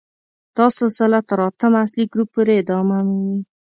[0.57, 3.39] دا سلسله تر اتم اصلي ګروپ پورې ادامه مومي.